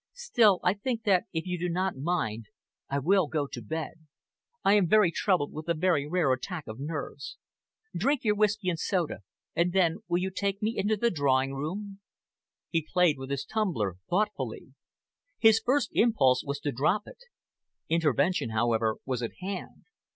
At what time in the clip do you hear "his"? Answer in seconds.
13.29-13.45, 15.37-15.61